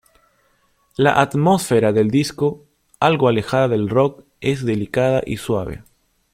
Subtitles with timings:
[0.97, 2.65] La atmósfera del disco,
[2.99, 5.83] algo alejada del rock, es delicada y suave.